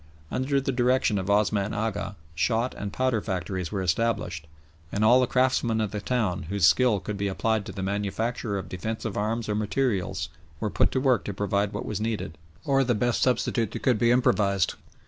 [0.31, 4.47] Under the direction of Osman Agha, shot and powder factories were established,
[4.91, 8.57] and all the craftsmen of the town whose skill could be applied to the manufacture
[8.57, 10.29] of defensive arms or materials
[10.59, 12.35] were put to work to provide what was needed,
[12.65, 14.73] or the best substitute that could be improvised.